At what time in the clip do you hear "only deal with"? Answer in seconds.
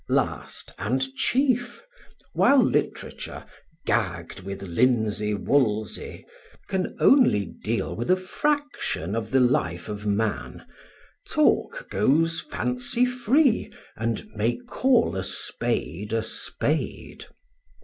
6.99-8.09